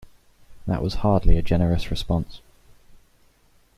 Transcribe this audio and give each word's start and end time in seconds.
That 0.65 0.81
was 0.81 0.95
hardly 1.05 1.37
a 1.37 1.43
generous 1.43 1.91
response. 1.91 2.41